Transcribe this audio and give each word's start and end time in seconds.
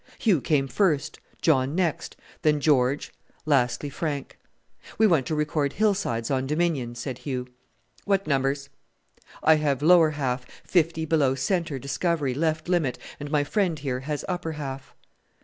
Hugh 0.17 0.41
came 0.41 0.67
first, 0.67 1.19
John 1.43 1.75
next, 1.75 2.15
then 2.41 2.59
George, 2.59 3.13
lastly 3.45 3.87
Frank. 3.91 4.39
"We 4.97 5.05
want 5.05 5.27
to 5.27 5.35
record 5.35 5.73
hillsides 5.73 6.31
on 6.31 6.47
Dominion," 6.47 6.95
said 6.95 7.19
Hugh. 7.19 7.45
"What 8.05 8.25
numbers?" 8.25 8.69
"I 9.43 9.57
have 9.57 9.83
lower 9.83 10.09
half, 10.09 10.45
fifty 10.63 11.05
below 11.05 11.35
centre 11.35 11.77
discovery, 11.77 12.33
left 12.33 12.67
limit, 12.67 12.97
and 13.19 13.29
my 13.29 13.43
friend 13.43 13.77
here 13.77 13.99
has 13.99 14.25
upper 14.27 14.53
half." 14.53 14.95